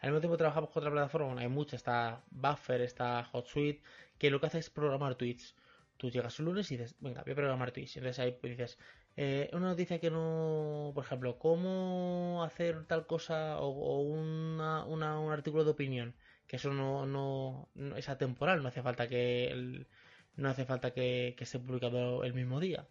Al 0.02 0.12
mismo 0.12 0.22
tiempo 0.22 0.38
trabajamos 0.38 0.70
con 0.70 0.82
otra 0.82 0.92
plataforma, 0.92 1.42
hay 1.42 1.48
muchas, 1.50 1.76
está 1.76 2.24
Buffer, 2.32 2.82
está 2.82 3.30
HotSuite, 3.32 3.82
que 4.18 4.30
lo 4.30 4.40
que 4.40 4.48
hace 4.48 4.60
es 4.60 4.70
programar 4.70 5.16
tweets. 5.16 5.56
Tú 5.98 6.10
llegas 6.10 6.40
un 6.40 6.46
lunes 6.46 6.72
y 6.72 6.78
dices, 6.78 6.96
venga, 7.00 7.24
voy 7.24 7.34
a 7.34 7.36
programar 7.36 7.72
tweets. 7.72 7.98
Entonces 7.98 8.20
ahí 8.20 8.32
pues 8.40 8.58
dices, 8.58 8.78
eh, 9.18 9.50
una 9.54 9.68
noticia 9.68 10.00
que 10.00 10.10
no, 10.10 10.92
por 10.96 11.04
ejemplo, 11.04 11.38
cómo 11.38 12.44
hacer 12.46 12.86
tal 12.86 13.06
cosa 13.06 13.60
o, 13.60 14.02
una, 14.02 14.86
un 14.86 15.32
artículo 15.32 15.66
de 15.66 15.72
opinión, 15.72 16.16
que 16.50 16.56
eso 16.56 16.74
no, 16.74 17.06
no, 17.06 17.70
es 17.96 18.10
atemporal, 18.10 18.64
no 18.64 18.70
hace 18.70 18.82
falta 18.82 19.08
que 19.08 19.86
no 20.36 20.50
hace 20.50 20.66
falta 20.66 20.92
que, 20.92 21.36
esté 21.38 21.60
publicado 21.60 22.24
el 22.24 22.34
mismo 22.34 22.60
día. 22.60 22.88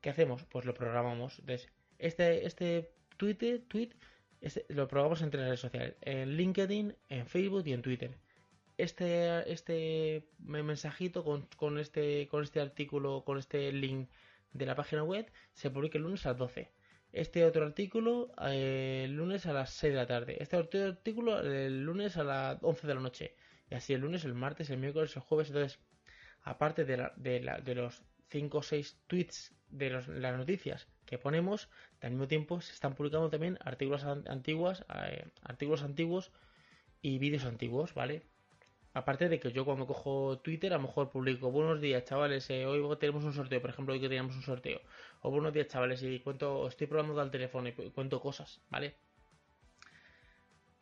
¿Qué 0.00 0.10
hacemos? 0.10 0.42
Pues 0.46 0.64
lo 0.64 0.74
programamos. 0.74 1.38
Entonces, 1.38 1.70
este, 1.98 2.44
este 2.44 2.90
tweet, 3.18 3.60
tweet 3.68 3.90
este, 4.40 4.66
lo 4.68 4.88
programamos 4.88 5.22
entre 5.22 5.44
redes 5.44 5.60
sociales, 5.60 5.94
en 6.00 6.36
LinkedIn, 6.36 6.96
en 7.08 7.26
Facebook 7.28 7.62
y 7.66 7.72
en 7.72 7.82
Twitter. 7.82 8.18
Este, 8.78 9.52
este 9.52 10.26
mensajito 10.40 11.22
con, 11.22 11.46
con, 11.56 11.78
este, 11.78 12.26
con 12.26 12.42
este 12.42 12.60
artículo, 12.60 13.22
con 13.24 13.38
este 13.38 13.70
link 13.70 14.10
de 14.54 14.66
la 14.66 14.74
página 14.74 15.04
web, 15.04 15.30
se 15.54 15.70
publica 15.70 15.98
el 15.98 16.04
lunes 16.04 16.26
a 16.26 16.30
las 16.30 16.38
12. 16.38 16.72
Este 17.12 17.44
otro 17.44 17.64
artículo 17.64 18.32
eh, 18.42 19.02
el 19.04 19.16
lunes 19.16 19.46
a 19.46 19.52
las 19.52 19.70
6 19.70 19.92
de 19.92 19.98
la 19.98 20.06
tarde. 20.06 20.36
Este 20.40 20.56
otro 20.56 20.82
artículo 20.82 21.40
el 21.40 21.84
lunes 21.84 22.16
a 22.16 22.24
las 22.24 22.58
11 22.62 22.86
de 22.86 22.94
la 22.94 23.00
noche. 23.00 23.36
Y 23.70 23.74
así 23.74 23.92
el 23.92 24.00
lunes, 24.00 24.24
el 24.24 24.34
martes, 24.34 24.70
el 24.70 24.78
miércoles, 24.78 25.14
el 25.16 25.22
jueves. 25.22 25.48
Entonces, 25.48 25.78
aparte 26.42 26.84
de, 26.84 26.96
la, 26.96 27.12
de, 27.16 27.40
la, 27.40 27.58
de 27.60 27.74
los 27.74 28.02
5 28.30 28.58
o 28.58 28.62
6 28.62 28.98
tweets 29.06 29.54
de 29.68 29.90
las 29.90 30.36
noticias 30.36 30.88
que 31.06 31.18
ponemos, 31.18 31.68
al 32.00 32.10
mismo 32.10 32.28
tiempo 32.28 32.60
se 32.60 32.72
están 32.72 32.94
publicando 32.94 33.28
también 33.30 33.58
artículos 33.60 34.04
eh, 34.04 35.26
artículos 35.42 35.82
antiguos 35.82 36.32
y 37.00 37.18
vídeos 37.18 37.44
antiguos, 37.44 37.94
¿vale? 37.94 38.22
Aparte 38.94 39.28
de 39.28 39.40
que 39.40 39.52
yo 39.52 39.64
cuando 39.64 39.86
cojo 39.86 40.38
Twitter 40.40 40.72
a 40.72 40.76
lo 40.76 40.82
mejor 40.82 41.10
publico 41.10 41.50
buenos 41.50 41.80
días 41.80 42.04
chavales, 42.04 42.48
eh, 42.50 42.66
hoy 42.66 42.82
tenemos 42.98 43.24
un 43.24 43.32
sorteo, 43.32 43.60
por 43.60 43.70
ejemplo 43.70 43.94
hoy 43.94 44.00
que 44.00 44.08
teníamos 44.08 44.36
un 44.36 44.42
sorteo, 44.42 44.80
o 45.22 45.30
buenos 45.30 45.54
días 45.54 45.68
chavales 45.68 46.02
y 46.02 46.20
cuento, 46.20 46.68
estoy 46.68 46.86
probando 46.86 47.18
al 47.18 47.30
teléfono 47.30 47.68
y 47.68 47.72
cuento 47.72 48.20
cosas, 48.20 48.60
¿vale? 48.68 48.94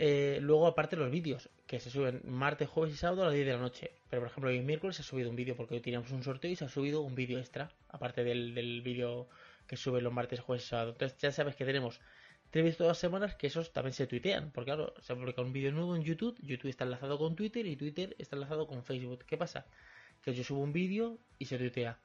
Eh, 0.02 0.38
luego, 0.40 0.66
aparte, 0.66 0.96
los 0.96 1.10
vídeos 1.10 1.50
que 1.66 1.78
se 1.78 1.90
suben 1.90 2.22
martes, 2.24 2.70
jueves 2.70 2.94
y 2.94 2.96
sábado 2.96 3.22
a 3.22 3.26
las 3.26 3.34
10 3.34 3.46
de 3.46 3.52
la 3.52 3.58
noche. 3.58 3.90
Pero, 4.08 4.22
por 4.22 4.30
ejemplo, 4.30 4.50
hoy 4.50 4.60
miércoles 4.62 4.96
se 4.96 5.02
ha 5.02 5.04
subido 5.04 5.28
un 5.28 5.36
vídeo 5.36 5.56
porque 5.56 5.74
hoy 5.74 5.80
teníamos 5.82 6.10
un 6.10 6.22
sorteo 6.22 6.50
y 6.50 6.56
se 6.56 6.64
ha 6.64 6.70
subido 6.70 7.02
un 7.02 7.14
vídeo 7.14 7.38
extra, 7.38 7.70
aparte 7.90 8.24
del, 8.24 8.54
del 8.54 8.80
vídeo 8.80 9.28
que 9.66 9.76
sube 9.76 10.00
los 10.00 10.10
martes, 10.10 10.40
jueves 10.40 10.64
y 10.64 10.68
sábado. 10.68 10.92
Entonces, 10.92 11.18
ya 11.18 11.32
sabes 11.32 11.54
que 11.54 11.66
tenemos 11.66 12.00
tres 12.50 12.64
vídeos 12.64 12.76
todas 12.76 12.90
las 12.90 12.98
semanas 12.98 13.34
que 13.34 13.46
esos 13.46 13.72
también 13.72 13.92
se 13.92 14.06
tuitean. 14.06 14.50
Porque, 14.52 14.70
claro, 14.70 14.94
se 15.00 15.12
ha 15.12 15.16
publicado 15.16 15.46
un 15.46 15.52
vídeo 15.52 15.72
nuevo 15.72 15.96
en 15.96 16.02
YouTube, 16.02 16.38
YouTube 16.42 16.70
está 16.70 16.84
enlazado 16.84 17.18
con 17.18 17.36
Twitter 17.36 17.66
y 17.66 17.76
Twitter 17.76 18.14
está 18.18 18.36
enlazado 18.36 18.66
con 18.66 18.82
Facebook. 18.84 19.24
¿Qué 19.26 19.36
pasa? 19.36 19.66
Que 20.22 20.34
yo 20.34 20.44
subo 20.44 20.60
un 20.62 20.72
vídeo 20.72 21.18
y 21.38 21.46
se 21.46 21.58
tuitea. 21.58 21.98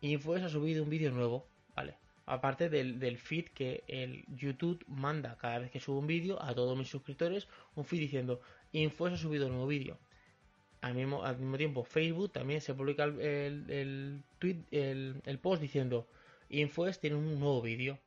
Infos 0.00 0.42
ha 0.42 0.48
subido 0.48 0.82
un 0.82 0.90
vídeo 0.90 1.12
nuevo, 1.12 1.46
¿vale? 1.76 1.96
aparte 2.26 2.68
del, 2.68 3.18
feed 3.18 3.46
que 3.48 3.84
el 3.88 4.24
YouTube 4.28 4.84
manda 4.86 5.36
cada 5.38 5.58
vez 5.58 5.70
que 5.70 5.80
subo 5.80 5.98
un 5.98 6.06
vídeo 6.06 6.42
a 6.42 6.54
todos 6.54 6.76
mis 6.78 6.88
suscriptores, 6.88 7.48
un 7.74 7.84
feed 7.84 8.00
diciendo 8.00 8.40
Infos 8.72 9.12
ha 9.12 9.16
subido 9.16 9.46
un 9.46 9.52
nuevo 9.52 9.66
vídeo. 9.66 9.98
Al 10.80 10.94
mismo, 10.94 11.22
tiempo, 11.56 11.84
Facebook 11.84 12.32
también 12.32 12.60
se 12.60 12.74
publica 12.74 13.04
el, 13.04 14.24
post 15.40 15.62
diciendo 15.62 16.08
Infos 16.48 16.98
tiene 17.00 17.16
un 17.16 17.38
nuevo 17.38 17.62
vídeo. 17.62 17.98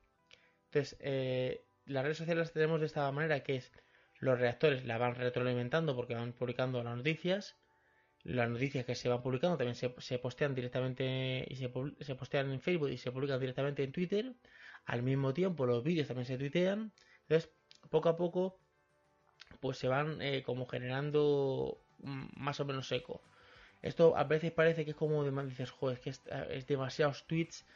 Entonces, 0.65 0.97
eh, 0.99 1.61
las 1.85 2.03
redes 2.03 2.17
sociales 2.17 2.47
las 2.47 2.53
tenemos 2.53 2.79
de 2.79 2.87
esta 2.87 3.11
manera 3.11 3.41
que 3.41 3.57
es 3.57 3.71
los 4.19 4.39
reactores 4.39 4.85
la 4.85 4.97
van 4.97 5.15
retroalimentando 5.15 5.95
porque 5.95 6.15
van 6.15 6.33
publicando 6.33 6.83
las 6.83 6.97
noticias 6.97 7.55
las 8.25 8.49
noticias 8.49 8.85
que 8.85 8.95
se 8.95 9.07
van 9.07 9.21
publicando 9.21 9.55
también 9.55 9.75
se, 9.75 10.19
postean 10.19 10.55
directamente 10.55 11.45
y 11.47 11.55
se, 11.55 11.71
se, 11.99 12.15
postean 12.15 12.51
en 12.51 12.59
Facebook 12.59 12.89
y 12.89 12.97
se 12.97 13.11
publican 13.11 13.39
directamente 13.39 13.83
en 13.83 13.91
Twitter. 13.91 14.33
Al 14.85 15.03
mismo 15.03 15.31
tiempo 15.31 15.67
los 15.67 15.83
vídeos 15.83 16.07
también 16.07 16.25
se 16.25 16.37
tuitean. 16.37 16.91
Entonces, 17.21 17.51
poco 17.91 18.09
a 18.09 18.17
poco, 18.17 18.59
pues 19.59 19.77
se 19.77 19.87
van 19.87 20.23
eh, 20.23 20.41
como 20.41 20.65
generando 20.65 21.85
más 21.99 22.59
o 22.59 22.65
menos 22.65 22.87
seco. 22.87 23.21
Esto 23.83 24.17
a 24.17 24.23
veces 24.23 24.51
parece 24.51 24.85
que 24.85 24.91
es 24.91 24.97
como 24.97 25.23
de 25.23 25.45
dices, 25.45 25.69
joder, 25.69 25.97
es 25.97 26.03
que 26.03 26.09
es, 26.09 26.21
es, 26.49 26.65
demasiados 26.65 27.27
tweets. 27.27 27.67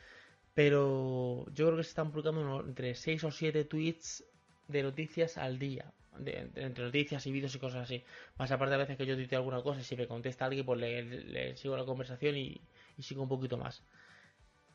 Pero 0.60 1.46
yo 1.54 1.68
creo 1.68 1.78
que 1.78 1.84
se 1.84 1.92
están 1.92 2.12
publicando 2.12 2.60
entre 2.60 2.94
6 2.94 3.24
o 3.24 3.32
7 3.32 3.63
tweets 3.63 4.25
de 4.68 4.84
noticias 4.84 5.38
al 5.38 5.58
día 5.58 5.94
entre 6.18 6.84
noticias 6.84 7.25
y 7.28 7.32
vídeos 7.32 7.56
y 7.56 7.60
cosas 7.60 7.84
así. 7.84 8.04
Más 8.38 8.51
aparte 8.51 8.75
a 8.75 8.78
veces 8.78 8.98
que 8.98 9.06
yo 9.06 9.16
tuiteo 9.16 9.39
alguna 9.39 9.62
cosa 9.62 9.80
y 9.80 9.86
si 9.86 9.96
me 9.96 10.06
contesta 10.06 10.44
alguien, 10.44 10.66
pues 10.66 10.78
le, 10.78 11.56
sigo 11.56 11.78
la 11.78 11.86
conversación 11.86 12.36
y, 12.36 12.60
sigo 13.00 13.24
un 13.24 13.30
poquito 13.30 13.56
más. 13.56 13.86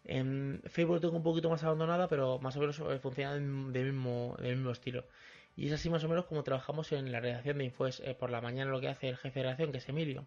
En 0.05 0.63
Facebook 0.65 1.03
tengo 1.03 1.19
un 1.19 1.23
poquito 1.23 1.51
más 1.51 1.63
abandonada, 1.65 2.09
pero 2.09 2.39
más 2.39 2.57
o 2.57 2.61
menos 2.61 2.79
eh, 2.79 2.99
funciona 2.99 3.35
del 3.35 3.43
mismo, 3.43 4.39
del 4.41 4.57
mismo 4.57 4.71
estilo. 4.71 5.05
Y 5.55 5.67
es 5.67 5.73
así 5.75 5.91
más 5.91 6.03
o 6.03 6.09
menos 6.09 6.25
como 6.25 6.45
trabajamos 6.45 6.93
en 6.93 7.13
la 7.13 7.21
redacción 7.21 7.59
de 7.59 7.65
Infoes. 7.65 8.01
Eh, 8.01 8.15
por 8.15 8.31
la 8.31 8.41
mañana 8.41 8.71
lo 8.71 8.81
que 8.81 8.89
hace 8.89 9.11
el 9.11 9.19
jefe 9.19 9.41
de 9.41 9.43
redacción, 9.43 9.71
que 9.71 9.79
es 9.79 9.89
Emilio. 9.91 10.27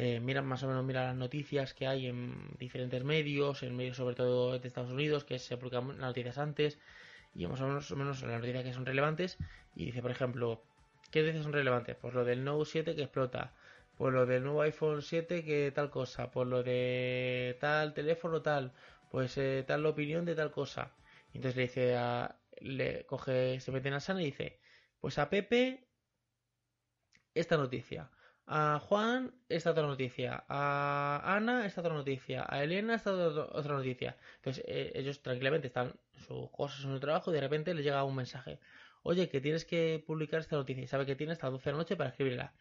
Eh, 0.00 0.20
mira 0.20 0.42
más 0.42 0.62
o 0.62 0.68
menos 0.68 0.84
mira 0.84 1.06
las 1.06 1.16
noticias 1.16 1.74
que 1.74 1.88
hay 1.88 2.06
en 2.06 2.56
diferentes 2.56 3.02
medios, 3.02 3.64
en 3.64 3.76
medios 3.76 3.96
sobre 3.96 4.14
todo 4.14 4.56
de 4.56 4.68
Estados 4.68 4.92
Unidos, 4.92 5.24
que 5.24 5.40
se 5.40 5.56
publican 5.56 5.88
las 5.88 5.98
noticias 5.98 6.38
antes, 6.38 6.78
y 7.34 7.46
más 7.48 7.60
o 7.60 7.66
menos, 7.66 7.90
las 8.22 8.40
noticias 8.40 8.62
que 8.64 8.72
son 8.72 8.86
relevantes 8.86 9.38
y 9.74 9.86
dice, 9.86 10.00
por 10.00 10.12
ejemplo, 10.12 10.62
¿qué 11.10 11.20
noticias 11.22 11.42
son 11.42 11.52
relevantes? 11.52 11.96
Pues 11.96 12.14
lo 12.14 12.24
del 12.24 12.44
Note 12.44 12.70
7 12.70 12.94
que 12.94 13.02
explota, 13.02 13.52
pues 13.96 14.14
lo 14.14 14.24
del 14.24 14.44
nuevo 14.44 14.62
iPhone 14.62 15.02
7 15.02 15.44
que 15.44 15.72
tal 15.72 15.90
cosa, 15.90 16.30
pues 16.30 16.46
lo 16.48 16.62
de 16.62 17.56
tal 17.60 17.92
teléfono 17.92 18.40
tal, 18.40 18.72
pues 19.10 19.36
eh, 19.36 19.64
tal 19.66 19.82
la 19.82 19.88
opinión 19.88 20.24
de 20.24 20.36
tal 20.36 20.52
cosa. 20.52 20.92
Entonces 21.34 21.56
le 21.56 21.62
dice 21.62 21.96
a, 21.96 22.36
le 22.60 23.04
coge, 23.06 23.58
se 23.60 23.72
mete 23.72 23.88
en 23.88 23.94
Asana 23.94 24.22
y 24.22 24.26
dice, 24.26 24.60
pues 25.00 25.18
a 25.18 25.28
Pepe 25.28 25.88
esta 27.34 27.56
noticia, 27.56 28.10
a 28.50 28.80
Juan 28.80 29.34
esta 29.50 29.72
otra 29.72 29.86
noticia, 29.86 30.44
a 30.48 31.36
Ana 31.36 31.66
esta 31.66 31.82
otra 31.82 31.92
noticia, 31.92 32.46
a 32.48 32.64
Elena 32.64 32.94
esta 32.94 33.12
otra 33.12 33.74
noticia. 33.74 34.16
Entonces 34.36 34.64
eh, 34.66 34.92
ellos 34.94 35.20
tranquilamente 35.22 35.66
están 35.66 35.94
sus 36.26 36.50
cosas 36.50 36.82
en 36.84 36.92
su 36.92 37.00
trabajo 37.00 37.30
y 37.30 37.34
de 37.34 37.42
repente 37.42 37.74
les 37.74 37.84
llega 37.84 38.02
un 38.04 38.16
mensaje. 38.16 38.58
Oye, 39.02 39.28
que 39.28 39.40
tienes 39.42 39.66
que 39.66 40.02
publicar 40.06 40.40
esta 40.40 40.56
noticia 40.56 40.82
y 40.82 40.86
sabe 40.86 41.04
que 41.04 41.14
tiene 41.14 41.34
hasta 41.34 41.50
12 41.50 41.62
de 41.64 41.72
la 41.72 41.78
noche 41.78 41.96
para 41.96 42.10
escribirla. 42.10 42.54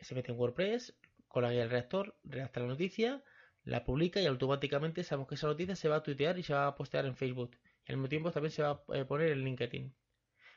Se 0.00 0.14
mete 0.14 0.32
en 0.32 0.38
WordPress, 0.38 0.94
con 1.28 1.42
la 1.42 1.50
guía 1.50 1.60
del 1.60 1.70
redactor, 1.70 2.16
redacta 2.24 2.60
la 2.60 2.66
noticia, 2.66 3.22
la 3.64 3.84
publica 3.84 4.20
y 4.20 4.26
automáticamente 4.26 5.04
sabemos 5.04 5.28
que 5.28 5.34
esa 5.34 5.46
noticia 5.46 5.76
se 5.76 5.88
va 5.88 5.96
a 5.96 6.02
tuitear 6.02 6.38
y 6.38 6.42
se 6.42 6.54
va 6.54 6.68
a 6.68 6.74
postear 6.74 7.04
en 7.04 7.16
Facebook. 7.16 7.56
Y 7.86 7.92
al 7.92 7.98
mismo 7.98 8.08
tiempo 8.08 8.30
también 8.32 8.50
se 8.50 8.62
va 8.62 8.82
a 8.88 8.96
eh, 8.96 9.04
poner 9.04 9.32
en 9.32 9.44
LinkedIn. 9.44 9.94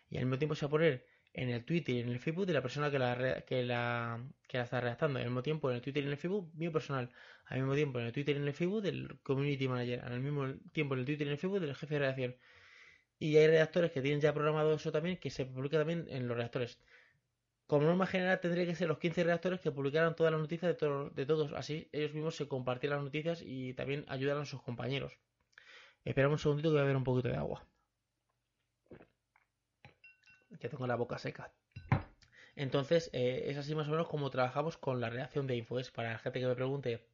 Y 0.10 0.18
al 0.18 0.26
mismo 0.26 0.38
tiempo 0.38 0.56
se 0.56 0.66
va 0.66 0.68
a 0.68 0.72
poner 0.72 1.06
en 1.38 1.50
el 1.50 1.64
Twitter 1.64 1.96
y 1.96 2.00
en 2.00 2.10
el 2.10 2.20
Facebook 2.20 2.48
de 2.48 2.54
la 2.54 2.62
persona 2.64 2.90
que 2.90 2.98
la, 2.98 3.44
que 3.46 3.64
la, 3.64 4.20
que 4.48 4.58
la 4.58 4.64
está 4.64 4.82
redactando. 4.82 5.20
Al 5.20 5.26
mismo 5.26 5.44
tiempo 5.44 5.70
en 5.70 5.76
el 5.78 5.82
Twitter 5.84 6.04
y 6.04 6.08
en 6.08 6.12
el 6.12 6.18
Facebook 6.18 6.52
mío 6.56 6.72
personal. 6.72 7.12
Al 7.46 7.60
mismo 7.60 7.76
tiempo 7.76 8.00
en 8.00 8.08
el 8.08 8.12
Twitter 8.12 8.36
y 8.36 8.40
en 8.40 8.48
el 8.48 8.54
Facebook 8.54 8.82
del 8.82 9.20
Community 9.22 9.68
Manager. 9.68 10.02
Al 10.04 10.20
mismo 10.20 10.48
tiempo 10.74 10.96
en 10.96 11.02
el 11.02 11.06
Twitter 11.06 11.28
y 11.28 11.30
en 11.30 11.34
el 11.34 11.38
Facebook 11.38 11.60
del 11.60 11.76
jefe 11.76 11.94
de 11.94 12.00
redacción. 12.00 12.36
Y 13.20 13.38
hay 13.38 13.48
redactores 13.48 13.92
que 13.92 14.02
tienen 14.02 14.20
ya 14.20 14.34
programado 14.34 14.74
eso 14.74 14.92
también, 14.92 15.18
que 15.18 15.30
se 15.30 15.46
publica 15.46 15.78
también 15.78 16.08
en 16.10 16.28
los 16.28 16.36
redactores. 16.38 16.80
Como 17.68 17.86
norma 17.86 18.08
general 18.08 18.40
tendría 18.40 18.66
que 18.66 18.76
ser 18.76 18.88
los 18.88 18.98
15 18.98 19.24
redactores 19.24 19.60
que 19.62 19.72
publicaran 19.72 20.16
todas 20.16 20.32
las 20.32 20.42
noticias 20.42 20.76
de, 20.76 21.26
todos. 21.26 21.54
Así 21.54 21.88
ellos 21.92 22.14
mismos 22.14 22.36
se 22.36 22.48
compartían 22.48 22.94
las 22.94 23.04
noticias 23.04 23.44
y 23.46 23.76
también 23.76 24.06
ayudaran 24.08 24.42
a 24.44 24.46
sus 24.46 24.64
compañeros. 24.64 25.14
Esperamos 26.04 26.40
un 26.40 26.44
segundito 26.44 26.70
que 26.70 26.74
voy 26.74 26.80
a 26.80 26.84
beber 26.84 26.98
un 26.98 27.04
poquito 27.04 27.28
de 27.28 27.36
agua. 27.36 27.68
Que 30.60 30.70
tengo 30.70 30.88
la 30.88 30.96
boca 30.96 31.18
seca. 31.18 31.52
Entonces, 32.56 33.10
eh, 33.14 33.46
es 33.48 33.58
así 33.58 33.76
más 33.76 33.88
o 33.88 33.92
menos 33.92 34.08
como 34.08 34.30
trabajamos 34.32 34.78
con 34.78 35.00
la 35.00 35.10
redacción 35.10 35.46
de 35.46 35.56
info. 35.56 35.80
Es 35.80 35.92
para 35.92 36.14
la 36.14 36.20
gente 36.20 36.40
que 36.40 36.48
me 36.48 36.56
pregunte 36.56 37.08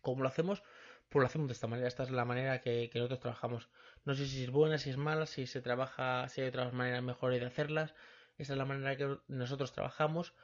cómo 0.00 0.22
lo 0.22 0.28
hacemos, 0.28 0.62
pues 1.08 1.20
lo 1.20 1.26
hacemos 1.26 1.48
de 1.48 1.52
esta 1.54 1.68
manera. 1.68 1.88
Esta 1.88 2.02
es 2.02 2.10
la 2.10 2.24
manera 2.24 2.60
que, 2.60 2.90
nosotros 2.94 3.20
trabajamos. 3.20 3.68
No 4.04 4.14
sé 4.14 4.26
si 4.26 4.44
es 4.44 4.50
buena, 4.50 4.78
si 4.78 4.90
es 4.90 4.96
mala, 4.96 5.26
si 5.26 5.46
se 5.46 5.62
trabaja, 5.62 6.28
si 6.28 6.40
hay 6.40 6.48
otras 6.48 6.72
maneras 6.72 7.02
mejores 7.02 7.40
de 7.40 7.46
hacerlas. 7.46 7.94
Esta 8.38 8.54
es 8.54 8.58
la 8.58 8.64
manera 8.64 8.96
que 8.96 9.18
nosotros 9.28 9.72
trabajamos. 9.72 10.34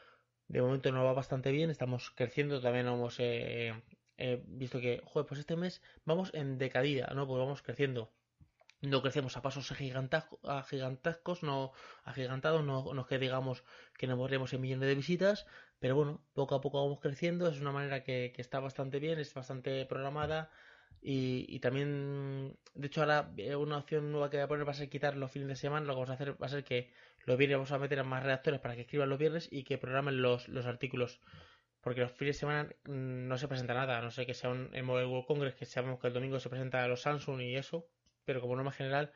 De 0.46 0.62
momento 0.62 0.92
nos 0.92 1.04
va 1.04 1.12
bastante 1.12 1.50
bien, 1.50 1.68
estamos 1.70 2.10
creciendo, 2.10 2.60
también 2.60 2.86
hemos 2.86 3.16
eh, 3.20 3.74
eh, 4.16 4.42
visto 4.46 4.80
que, 4.80 5.02
joder, 5.04 5.26
pues 5.26 5.40
este 5.40 5.56
mes 5.56 5.82
vamos 6.04 6.30
en 6.32 6.58
decadida, 6.58 7.12
¿no? 7.14 7.26
Pues 7.26 7.38
vamos 7.38 7.60
creciendo. 7.62 8.10
No 8.80 9.02
crecemos 9.02 9.36
a 9.36 9.42
pasos 9.42 9.72
gigantescos, 9.72 11.42
no 11.42 11.72
agigantados, 12.04 12.64
no, 12.64 12.94
no 12.94 13.00
es 13.00 13.06
que 13.08 13.18
digamos 13.18 13.64
que 13.96 14.06
nos 14.06 14.16
volvemos 14.16 14.52
en 14.52 14.60
millones 14.60 14.88
de 14.88 14.94
visitas, 14.94 15.46
pero 15.80 15.96
bueno, 15.96 16.22
poco 16.32 16.54
a 16.54 16.60
poco 16.60 16.82
vamos 16.84 17.00
creciendo, 17.00 17.48
es 17.48 17.60
una 17.60 17.72
manera 17.72 18.04
que, 18.04 18.32
que 18.34 18.40
está 18.40 18.60
bastante 18.60 19.00
bien, 19.00 19.18
es 19.18 19.34
bastante 19.34 19.84
programada 19.86 20.50
y, 21.00 21.44
y, 21.48 21.60
también, 21.60 22.56
de 22.74 22.86
hecho 22.86 23.00
ahora 23.02 23.32
eh, 23.36 23.56
una 23.56 23.78
opción 23.78 24.10
nueva 24.10 24.30
que 24.30 24.36
voy 24.36 24.44
a 24.44 24.48
poner 24.48 24.66
va 24.66 24.72
a 24.72 24.74
ser 24.74 24.88
quitar 24.88 25.16
los 25.16 25.30
fines 25.30 25.48
de 25.48 25.56
semana, 25.56 25.86
lo 25.86 25.92
que 25.92 25.96
vamos 25.96 26.10
a 26.10 26.14
hacer 26.14 26.40
va 26.40 26.46
a 26.46 26.50
ser 26.50 26.64
que 26.64 26.92
los 27.24 27.36
viernes 27.36 27.58
vamos 27.58 27.72
a 27.72 27.78
meter 27.78 27.98
a 28.00 28.04
más 28.04 28.22
redactores 28.22 28.60
para 28.60 28.74
que 28.74 28.82
escriban 28.82 29.08
los 29.08 29.18
viernes 29.18 29.48
y 29.50 29.64
que 29.64 29.78
programen 29.78 30.22
los, 30.22 30.48
los 30.48 30.66
artículos 30.66 31.20
porque 31.80 32.00
los 32.00 32.12
fines 32.12 32.36
de 32.36 32.40
semana 32.40 32.68
mm, 32.84 33.28
no 33.28 33.38
se 33.38 33.48
presenta 33.48 33.74
nada, 33.74 34.00
no 34.02 34.10
sé 34.10 34.26
que 34.26 34.34
sea 34.34 34.50
un, 34.50 34.70
el 34.72 34.82
Mobile 34.82 35.06
World 35.06 35.26
Congress, 35.26 35.54
que 35.54 35.64
sabemos 35.66 36.00
que 36.00 36.08
el 36.08 36.12
domingo 36.12 36.40
se 36.40 36.48
presenta 36.48 36.82
a 36.82 36.88
los 36.88 37.02
Samsung 37.02 37.40
y 37.40 37.56
eso, 37.56 37.88
pero 38.28 38.42
como 38.42 38.56
norma 38.56 38.72
general 38.72 39.10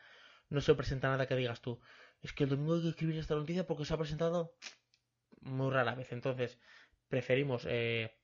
no 0.48 0.62
se 0.62 0.74
presenta 0.74 1.10
nada 1.10 1.26
que 1.26 1.36
digas 1.36 1.60
tú. 1.60 1.78
Es 2.22 2.32
que 2.32 2.44
el 2.44 2.50
domingo 2.50 2.76
hay 2.76 2.82
que 2.82 2.88
escribir 2.88 3.18
esta 3.18 3.34
noticia 3.34 3.66
porque 3.66 3.84
se 3.84 3.92
ha 3.92 3.98
presentado 3.98 4.54
muy 5.42 5.70
rara 5.70 5.94
vez, 5.94 6.12
entonces 6.12 6.58
preferimos 7.08 7.66
eh, 7.68 8.16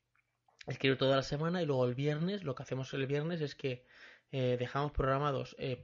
escribir 0.67 0.97
toda 0.97 1.17
la 1.17 1.23
semana 1.23 1.63
y 1.63 1.67
luego 1.67 1.85
el 1.85 1.95
viernes, 1.95 2.43
lo 2.43 2.55
que 2.55 2.63
hacemos 2.63 2.95
el 2.95 3.07
viernes 3.07 3.43
es 3.43 3.55
que 3.55 3.85
eh, 4.33 4.57
dejamos 4.59 4.93
programados 4.93 5.55
eh, 5.59 5.77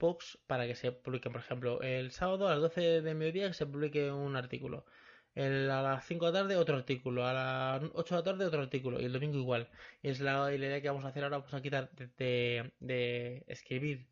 para 0.46 0.66
que 0.66 0.74
se 0.74 0.90
publiquen, 0.90 1.32
por 1.32 1.42
ejemplo, 1.42 1.82
el 1.82 2.12
sábado 2.12 2.48
a 2.48 2.52
las 2.52 2.62
12 2.62 3.02
de 3.02 3.14
mediodía 3.14 3.48
que 3.48 3.54
se 3.54 3.66
publique 3.66 4.10
un 4.10 4.36
artículo 4.36 4.86
el, 5.34 5.70
a 5.70 5.82
las 5.82 6.06
5 6.06 6.26
de 6.26 6.32
la 6.32 6.38
tarde 6.40 6.56
otro 6.56 6.76
artículo, 6.76 7.26
a 7.26 7.32
las 7.32 7.90
8 7.94 8.14
de 8.14 8.20
la 8.20 8.24
tarde 8.24 8.46
otro 8.46 8.62
artículo 8.62 9.00
y 9.00 9.04
el 9.04 9.12
domingo 9.12 9.38
igual. 9.38 9.68
Y 10.02 10.08
es 10.08 10.20
la, 10.20 10.52
idea 10.54 10.80
que 10.80 10.88
vamos 10.88 11.04
a 11.04 11.08
hacer 11.08 11.24
ahora, 11.24 11.38
vamos 11.38 11.54
a 11.54 11.62
quitar 11.62 11.90
de, 12.18 12.72
de, 12.80 13.44
escribir 13.48 14.06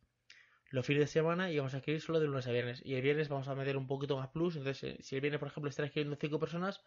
los 0.73 0.87
fines 0.87 1.03
de 1.03 1.07
semana 1.07 1.51
y 1.51 1.59
vamos 1.59 1.75
a 1.75 1.79
escribir 1.79 2.01
solo 2.01 2.19
de 2.19 2.27
lunes 2.27 2.47
a 2.47 2.51
viernes. 2.51 2.83
Y 2.85 2.95
el 2.95 3.03
viernes 3.03 3.29
vamos 3.29 3.47
a 3.47 3.55
meter 3.55 3.77
un 3.77 3.87
poquito 3.87 4.17
más 4.17 4.29
plus, 4.29 4.57
entonces 4.57 4.83
eh, 4.83 5.03
si 5.03 5.15
el 5.15 5.21
viernes 5.21 5.39
por 5.39 5.49
ejemplo 5.49 5.69
están 5.69 5.85
escribiendo 5.85 6.17
5 6.17 6.39
personas 6.41 6.83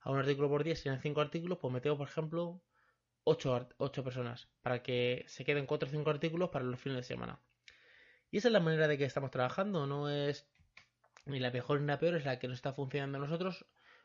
a 0.00 0.10
un 0.10 0.18
artículo 0.18 0.48
por 0.48 0.62
día, 0.62 0.76
si 0.76 0.88
eran 0.88 1.00
5 1.00 1.20
artículos, 1.20 1.58
pues 1.58 1.72
metemos 1.72 1.98
por 1.98 2.08
ejemplo 2.08 2.62
8, 3.24 3.68
8 3.78 4.04
personas 4.04 4.48
para 4.60 4.82
que 4.82 5.24
se 5.26 5.44
queden 5.44 5.66
4 5.66 5.88
o 5.88 5.90
5 5.90 6.10
artículos 6.10 6.50
para 6.50 6.64
los 6.64 6.78
fines 6.78 6.98
de 6.98 7.02
semana. 7.04 7.40
Y 8.30 8.38
esa 8.38 8.48
es 8.48 8.52
la 8.52 8.60
manera 8.60 8.86
de 8.86 8.98
que 8.98 9.04
estamos 9.04 9.30
trabajando, 9.30 9.86
no 9.86 10.10
es 10.10 10.46
y 11.26 11.38
la 11.38 11.50
mejor 11.50 11.80
y 11.80 11.86
la 11.86 11.98
peor 11.98 12.16
es 12.16 12.24
la 12.24 12.38
que 12.38 12.48
nos 12.48 12.56
está 12.56 12.72
funcionando 12.72 13.18
a 13.18 13.20
nosotros. 13.20 13.64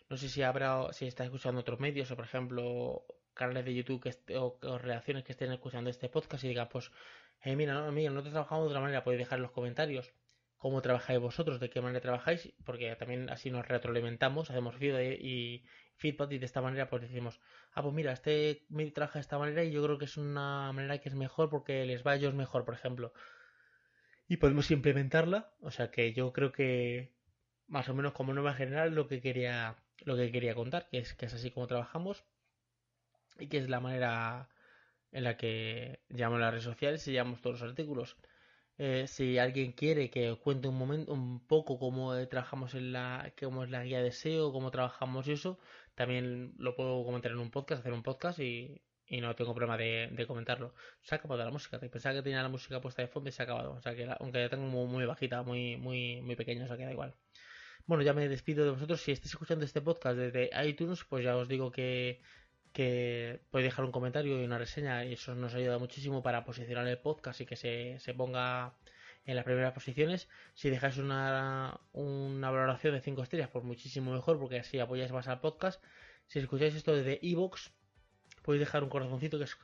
No 0.09 0.17
sé 0.17 0.29
si 0.29 0.41
habrá, 0.41 0.93
si 0.93 1.05
está 1.05 1.25
escuchando 1.25 1.61
otros 1.61 1.79
medios 1.79 2.11
o, 2.11 2.15
por 2.15 2.25
ejemplo, 2.25 3.05
canales 3.33 3.65
de 3.65 3.73
YouTube 3.73 4.01
que 4.01 4.37
o, 4.37 4.57
o, 4.61 4.77
reacciones 4.77 5.23
que 5.23 5.33
estén 5.33 5.51
escuchando 5.51 5.89
este 5.89 6.09
podcast 6.09 6.43
y 6.43 6.49
digan, 6.49 6.69
pues, 6.69 6.91
eh, 7.41 7.55
mira, 7.55 7.73
no, 7.73 7.91
mira, 7.91 8.09
nosotros 8.09 8.33
trabajamos 8.33 8.65
de 8.65 8.69
otra 8.69 8.81
manera, 8.81 9.03
podéis 9.03 9.19
dejar 9.19 9.39
en 9.39 9.43
los 9.43 9.51
comentarios 9.51 10.13
cómo 10.57 10.81
trabajáis 10.81 11.19
vosotros, 11.19 11.59
de 11.59 11.69
qué 11.69 11.81
manera 11.81 12.01
trabajáis, 12.01 12.53
porque 12.65 12.95
también 12.95 13.29
así 13.29 13.51
nos 13.51 13.67
retroalimentamos, 13.67 14.49
hacemos 14.49 14.75
feedback 14.75 15.19
y 15.21 15.65
feedback 15.97 16.31
y 16.31 16.39
de 16.39 16.45
esta 16.45 16.61
manera 16.61 16.89
pues 16.89 17.03
decimos, 17.03 17.39
ah, 17.73 17.83
pues 17.83 17.93
mira, 17.93 18.11
este 18.11 18.65
medio 18.69 18.91
trabaja 18.93 19.19
de 19.19 19.21
esta 19.21 19.37
manera 19.37 19.63
y 19.63 19.71
yo 19.71 19.83
creo 19.83 19.97
que 19.97 20.05
es 20.05 20.17
una 20.17 20.71
manera 20.73 20.97
que 20.99 21.09
es 21.09 21.15
mejor 21.15 21.49
porque 21.49 21.85
les 21.85 22.05
va 22.05 22.11
a 22.11 22.15
ellos 22.15 22.33
mejor, 22.33 22.65
por 22.65 22.73
ejemplo 22.73 23.13
y 24.27 24.37
podemos 24.37 24.69
implementarla. 24.71 25.53
O 25.61 25.71
sea 25.71 25.91
que 25.91 26.13
yo 26.13 26.33
creo 26.33 26.51
que 26.51 27.13
más 27.67 27.89
o 27.89 27.93
menos 27.93 28.13
como 28.13 28.33
norma 28.33 28.53
general 28.53 28.93
lo 28.95 29.07
que 29.07 29.21
quería 29.21 29.77
lo 30.05 30.15
que 30.15 30.31
quería 30.31 30.55
contar, 30.55 30.87
que 30.89 30.99
es 30.99 31.13
que 31.15 31.25
es 31.25 31.33
así 31.33 31.51
como 31.51 31.67
trabajamos 31.67 32.23
y 33.39 33.47
que 33.47 33.57
es 33.57 33.69
la 33.69 33.79
manera 33.79 34.49
en 35.11 35.23
la 35.23 35.37
que 35.37 36.01
llamamos 36.09 36.41
las 36.41 36.51
redes 36.51 36.63
sociales 36.65 37.07
y 37.07 37.13
llamamos 37.13 37.41
todos 37.41 37.61
los 37.61 37.69
artículos. 37.69 38.17
Eh, 38.79 39.07
si 39.07 39.37
alguien 39.39 39.71
quiere 39.73 40.09
que 40.09 40.35
cuente 40.35 40.67
un 40.67 40.77
momento, 40.77 41.13
un 41.13 41.45
poco 41.47 41.79
cómo 41.79 42.15
trabajamos 42.27 42.75
en 42.75 42.91
la, 42.93 43.33
cómo 43.39 43.63
es 43.63 43.71
la 43.71 43.83
guía 43.83 44.01
de 44.01 44.11
SEO, 44.11 44.51
cómo 44.53 44.71
trabajamos 44.71 45.27
eso, 45.27 45.59
también 45.95 46.53
lo 46.57 46.75
puedo 46.75 47.03
comentar 47.05 47.31
en 47.31 47.39
un 47.39 47.51
podcast, 47.51 47.81
hacer 47.81 47.93
un 47.93 48.03
podcast 48.03 48.39
y, 48.39 48.81
y 49.07 49.21
no 49.21 49.35
tengo 49.35 49.53
problema 49.55 49.77
de, 49.77 50.25
comentarlo. 50.27 50.73
Se 51.01 51.15
ha 51.15 51.17
acabado 51.17 51.43
la 51.43 51.51
música. 51.51 51.79
Pensaba 51.79 52.15
que 52.15 52.21
tenía 52.21 52.43
la 52.43 52.49
música 52.49 52.81
puesta 52.81 53.01
de 53.01 53.07
fondo 53.07 53.29
y 53.29 53.31
se 53.31 53.41
ha 53.41 53.45
acabado. 53.45 53.73
O 53.73 53.81
sea 53.81 53.95
que 53.95 54.07
aunque 54.19 54.39
ya 54.39 54.49
tengo 54.49 54.65
muy, 54.65 55.05
bajita, 55.05 55.43
muy, 55.43 55.77
muy, 55.77 56.21
muy 56.21 56.35
pequeña, 56.35 56.65
o 56.65 56.67
sea 56.67 56.77
que 56.77 56.85
da 56.85 56.91
igual. 56.91 57.15
Bueno, 57.85 58.03
ya 58.03 58.13
me 58.13 58.27
despido 58.27 58.65
de 58.65 58.71
vosotros. 58.71 59.01
Si 59.01 59.11
estáis 59.11 59.31
escuchando 59.31 59.65
este 59.65 59.81
podcast 59.81 60.17
desde 60.17 60.49
iTunes, 60.67 61.03
pues 61.05 61.23
ya 61.23 61.37
os 61.37 61.47
digo 61.47 61.71
que, 61.71 62.21
que 62.77 63.39
podéis 63.49 63.71
dejar 63.71 63.85
un 63.85 63.91
comentario 63.91 64.39
y 64.39 64.45
una 64.45 64.59
reseña 64.59 65.03
y 65.03 65.13
eso 65.13 65.33
nos 65.33 65.55
ayuda 65.55 65.79
muchísimo 65.79 66.21
para 66.21 66.45
posicionar 66.45 66.87
el 66.87 66.99
podcast 66.99 67.41
y 67.41 67.47
que 67.47 67.55
se, 67.55 67.97
se 67.97 68.13
ponga 68.13 68.75
en 69.25 69.35
las 69.35 69.45
primeras 69.45 69.73
posiciones. 69.73 70.29
Si 70.53 70.69
dejáis 70.69 70.97
una, 70.97 71.79
una 71.93 72.51
valoración 72.51 72.93
de 72.93 73.01
5 73.01 73.23
estrellas, 73.23 73.49
pues 73.51 73.65
muchísimo 73.65 74.13
mejor 74.13 74.37
porque 74.37 74.59
así 74.59 74.79
apoyáis 74.79 75.11
más 75.11 75.27
al 75.27 75.39
podcast. 75.39 75.83
Si 76.27 76.37
escucháis 76.37 76.75
esto 76.75 76.95
desde 76.95 77.17
iVoox, 77.23 77.71
podéis 78.43 78.59
dejar 78.59 78.83
un 78.83 78.89
corazoncito 78.89 79.39
que 79.39 79.45
es 79.45 79.57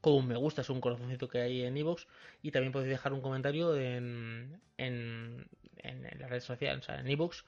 como 0.00 0.18
un 0.18 0.28
me 0.28 0.36
gusta, 0.36 0.60
es 0.60 0.70
un 0.70 0.80
corazoncito 0.80 1.26
que 1.26 1.40
hay 1.40 1.62
en 1.62 1.76
iVoox 1.76 2.06
y 2.40 2.52
también 2.52 2.70
podéis 2.70 2.90
dejar 2.90 3.12
un 3.14 3.20
comentario 3.20 3.76
en, 3.76 4.60
en, 4.76 5.44
en, 5.78 6.20
la 6.20 6.28
red 6.28 6.40
social, 6.40 6.78
o 6.78 6.82
sea, 6.82 7.00
en 7.00 7.10
iVoox 7.10 7.42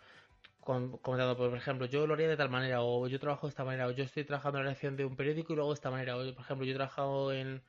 comentando, 0.67 1.37
por 1.37 1.57
ejemplo, 1.57 1.87
yo 1.87 2.07
lo 2.07 2.15
haría 2.15 2.29
de 2.29 2.37
tal 2.37 2.51
manera, 2.51 2.83
o 2.83 3.07
yo 3.09 3.19
trabajo 3.21 3.47
de 3.47 3.51
esta 3.51 3.65
manera, 3.65 3.87
o 3.87 3.93
yo 3.93 4.05
estoy 4.05 4.25
trabajando 4.25 4.59
en 4.59 4.65
la 4.65 4.71
redacción 4.71 4.97
de 4.97 5.05
un 5.05 5.17
periódico 5.17 5.53
y 5.53 5.57
lo 5.57 5.63
hago 5.63 5.73
de 5.73 5.77
esta 5.77 5.91
manera, 5.91 6.17
o 6.17 6.35
por 6.35 6.45
ejemplo, 6.45 6.67
yo 6.67 6.73
he 6.73 6.75
trabajado 6.75 7.33
en, 7.33 7.63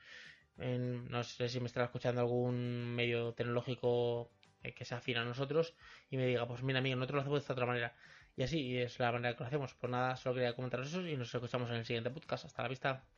en 0.57 1.07
no 1.09 1.23
sé 1.23 1.49
si 1.49 1.59
me 1.59 1.67
estará 1.67 1.85
escuchando 1.85 2.21
algún 2.21 2.95
medio 2.95 3.33
tecnológico 3.33 4.31
eh, 4.63 4.73
que 4.73 4.85
se 4.85 4.95
afina 4.95 5.21
a 5.21 5.25
nosotros 5.25 5.75
y 6.09 6.17
me 6.17 6.25
diga, 6.27 6.47
pues 6.47 6.63
mira, 6.63 6.79
amigo, 6.79 6.95
nosotros 6.95 7.15
lo 7.17 7.21
hacemos 7.21 7.39
de 7.39 7.41
esta 7.41 7.53
otra 7.53 7.65
manera. 7.65 7.95
Y 8.35 8.43
así 8.43 8.77
es 8.77 8.99
la 8.99 9.11
manera 9.11 9.35
que 9.35 9.41
lo 9.41 9.47
hacemos. 9.47 9.73
Pues 9.75 9.91
nada, 9.91 10.15
solo 10.15 10.35
quería 10.35 10.55
comentaros 10.55 10.87
eso 10.87 11.05
y 11.07 11.17
nos 11.17 11.33
escuchamos 11.33 11.69
en 11.69 11.77
el 11.77 11.85
siguiente 11.85 12.09
podcast. 12.11 12.45
Hasta 12.45 12.63
la 12.63 12.69
vista. 12.69 13.16